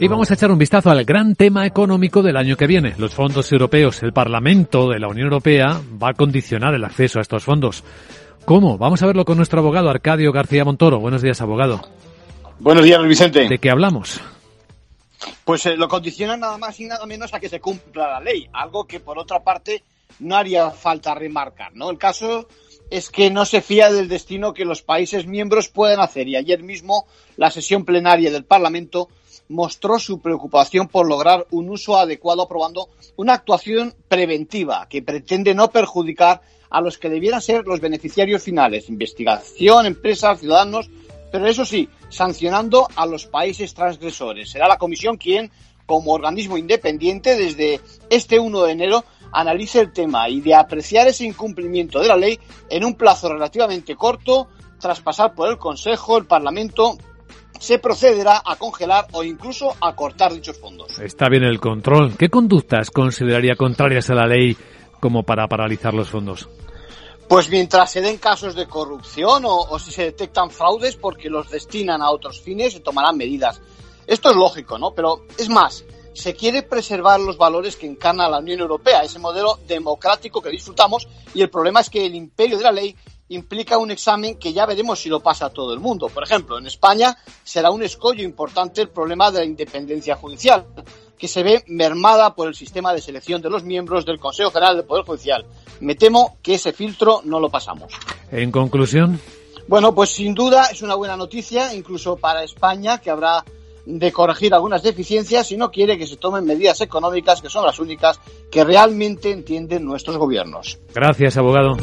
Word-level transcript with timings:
Y 0.00 0.08
vamos 0.08 0.30
a 0.30 0.34
echar 0.34 0.50
un 0.50 0.58
vistazo 0.58 0.90
al 0.90 1.04
gran 1.04 1.34
tema 1.34 1.66
económico 1.66 2.22
del 2.22 2.36
año 2.36 2.56
que 2.56 2.66
viene, 2.66 2.94
los 2.98 3.14
fondos 3.14 3.50
europeos. 3.52 4.02
El 4.02 4.12
Parlamento 4.12 4.90
de 4.90 4.98
la 4.98 5.08
Unión 5.08 5.26
Europea 5.26 5.80
va 6.02 6.10
a 6.10 6.14
condicionar 6.14 6.74
el 6.74 6.84
acceso 6.84 7.18
a 7.18 7.22
estos 7.22 7.44
fondos. 7.44 7.84
¿Cómo? 8.44 8.76
Vamos 8.76 9.02
a 9.02 9.06
verlo 9.06 9.24
con 9.24 9.36
nuestro 9.36 9.60
abogado 9.60 9.88
Arcadio 9.88 10.32
García 10.32 10.64
Montoro. 10.64 11.00
Buenos 11.00 11.22
días, 11.22 11.40
abogado. 11.40 11.80
Buenos 12.58 12.84
días, 12.84 13.02
Vicente. 13.04 13.48
¿De 13.48 13.58
qué 13.58 13.70
hablamos? 13.70 14.20
Pues 15.44 15.64
eh, 15.66 15.76
lo 15.76 15.88
condiciona 15.88 16.36
nada 16.36 16.58
más 16.58 16.78
y 16.80 16.86
nada 16.86 17.06
menos 17.06 17.32
a 17.32 17.40
que 17.40 17.48
se 17.48 17.60
cumpla 17.60 18.08
la 18.08 18.20
ley, 18.20 18.48
algo 18.52 18.84
que 18.84 19.00
por 19.00 19.18
otra 19.18 19.42
parte 19.42 19.82
no 20.18 20.36
haría 20.36 20.70
falta 20.70 21.14
remarcar, 21.14 21.74
¿no? 21.74 21.90
El 21.90 21.98
caso 21.98 22.48
es 22.94 23.10
que 23.10 23.28
no 23.28 23.44
se 23.44 23.60
fía 23.60 23.90
del 23.90 24.06
destino 24.06 24.54
que 24.54 24.64
los 24.64 24.82
países 24.82 25.26
miembros 25.26 25.68
pueden 25.68 25.98
hacer 25.98 26.28
y 26.28 26.36
ayer 26.36 26.62
mismo 26.62 27.08
la 27.36 27.50
sesión 27.50 27.84
plenaria 27.84 28.30
del 28.30 28.44
Parlamento 28.44 29.08
mostró 29.48 29.98
su 29.98 30.20
preocupación 30.20 30.86
por 30.86 31.08
lograr 31.08 31.44
un 31.50 31.70
uso 31.70 31.96
adecuado 31.96 32.42
aprobando 32.42 32.90
una 33.16 33.34
actuación 33.34 33.96
preventiva 34.06 34.86
que 34.88 35.02
pretende 35.02 35.56
no 35.56 35.72
perjudicar 35.72 36.42
a 36.70 36.80
los 36.80 36.96
que 36.96 37.08
debieran 37.08 37.42
ser 37.42 37.66
los 37.66 37.80
beneficiarios 37.80 38.44
finales, 38.44 38.88
investigación, 38.88 39.86
empresas, 39.86 40.38
ciudadanos, 40.38 40.88
pero 41.32 41.48
eso 41.48 41.64
sí, 41.64 41.88
sancionando 42.10 42.86
a 42.94 43.06
los 43.06 43.26
países 43.26 43.74
transgresores. 43.74 44.52
Será 44.52 44.68
la 44.68 44.78
Comisión 44.78 45.16
quien, 45.16 45.50
como 45.84 46.12
organismo 46.12 46.56
independiente, 46.56 47.34
desde 47.34 47.80
este 48.08 48.38
1 48.38 48.62
de 48.62 48.70
enero, 48.70 49.04
analice 49.34 49.80
el 49.80 49.92
tema 49.92 50.28
y 50.28 50.40
de 50.40 50.54
apreciar 50.54 51.08
ese 51.08 51.24
incumplimiento 51.24 52.00
de 52.00 52.08
la 52.08 52.16
ley 52.16 52.38
en 52.70 52.84
un 52.84 52.94
plazo 52.94 53.28
relativamente 53.28 53.96
corto, 53.96 54.48
tras 54.78 55.00
pasar 55.00 55.34
por 55.34 55.48
el 55.48 55.58
Consejo, 55.58 56.16
el 56.16 56.26
Parlamento 56.26 56.96
se 57.58 57.78
procederá 57.78 58.42
a 58.44 58.56
congelar 58.56 59.06
o 59.12 59.24
incluso 59.24 59.74
a 59.80 59.94
cortar 59.94 60.32
dichos 60.32 60.58
fondos. 60.58 60.98
Está 60.98 61.28
bien 61.28 61.44
el 61.44 61.60
control. 61.60 62.16
¿Qué 62.16 62.28
conductas 62.28 62.90
consideraría 62.90 63.56
contrarias 63.56 64.10
a 64.10 64.14
la 64.14 64.26
ley 64.26 64.56
como 65.00 65.22
para 65.22 65.46
paralizar 65.48 65.94
los 65.94 66.08
fondos? 66.08 66.48
Pues 67.28 67.48
mientras 67.48 67.90
se 67.90 68.02
den 68.02 68.18
casos 68.18 68.54
de 68.54 68.66
corrupción 68.66 69.44
o, 69.46 69.56
o, 69.56 69.78
si 69.78 69.90
se 69.90 70.02
detectan 70.02 70.50
fraudes 70.50 70.96
porque 70.96 71.30
los 71.30 71.50
destinan 71.50 72.02
a 72.02 72.10
otros 72.10 72.42
fines, 72.42 72.74
se 72.74 72.80
tomarán 72.80 73.16
medidas. 73.16 73.62
Esto 74.06 74.30
es 74.30 74.36
lógico, 74.36 74.78
¿no? 74.78 74.92
Pero 74.94 75.22
es 75.38 75.48
más, 75.48 75.86
se 76.14 76.34
quiere 76.34 76.62
preservar 76.62 77.20
los 77.20 77.36
valores 77.36 77.76
que 77.76 77.86
encarna 77.86 78.28
la 78.28 78.38
Unión 78.38 78.60
Europea, 78.60 79.02
ese 79.02 79.18
modelo 79.18 79.58
democrático 79.66 80.40
que 80.40 80.50
disfrutamos, 80.50 81.08
y 81.34 81.42
el 81.42 81.50
problema 81.50 81.80
es 81.80 81.90
que 81.90 82.06
el 82.06 82.14
imperio 82.14 82.56
de 82.56 82.64
la 82.64 82.72
ley 82.72 82.96
implica 83.28 83.78
un 83.78 83.90
examen 83.90 84.38
que 84.38 84.52
ya 84.52 84.66
veremos 84.66 85.00
si 85.00 85.08
lo 85.08 85.20
pasa 85.20 85.46
a 85.46 85.50
todo 85.50 85.72
el 85.72 85.80
mundo. 85.80 86.08
Por 86.08 86.22
ejemplo, 86.22 86.58
en 86.58 86.66
España 86.66 87.16
será 87.42 87.70
un 87.70 87.82
escollo 87.82 88.22
importante 88.22 88.82
el 88.82 88.88
problema 88.88 89.30
de 89.30 89.40
la 89.40 89.44
independencia 89.44 90.16
judicial, 90.16 90.66
que 91.18 91.28
se 91.28 91.42
ve 91.42 91.64
mermada 91.66 92.34
por 92.34 92.48
el 92.48 92.54
sistema 92.54 92.92
de 92.92 93.00
selección 93.00 93.40
de 93.40 93.50
los 93.50 93.64
miembros 93.64 94.04
del 94.04 94.18
Consejo 94.18 94.50
General 94.50 94.76
del 94.76 94.84
Poder 94.84 95.04
Judicial. 95.04 95.46
Me 95.80 95.94
temo 95.94 96.36
que 96.42 96.54
ese 96.54 96.72
filtro 96.72 97.22
no 97.24 97.40
lo 97.40 97.48
pasamos. 97.50 97.92
En 98.30 98.50
conclusión. 98.50 99.20
Bueno, 99.66 99.94
pues 99.94 100.10
sin 100.10 100.34
duda 100.34 100.66
es 100.66 100.82
una 100.82 100.94
buena 100.94 101.16
noticia, 101.16 101.72
incluso 101.74 102.16
para 102.16 102.44
España, 102.44 102.98
que 102.98 103.10
habrá 103.10 103.42
de 103.86 104.12
corregir 104.12 104.54
algunas 104.54 104.82
deficiencias 104.82 105.46
si 105.46 105.56
no 105.56 105.70
quiere 105.70 105.98
que 105.98 106.06
se 106.06 106.16
tomen 106.16 106.44
medidas 106.44 106.80
económicas 106.80 107.42
que 107.42 107.50
son 107.50 107.64
las 107.66 107.78
únicas 107.78 108.20
que 108.50 108.64
realmente 108.64 109.30
entienden 109.30 109.84
nuestros 109.84 110.16
gobiernos. 110.16 110.78
Gracias, 110.94 111.36
abogado. 111.36 111.76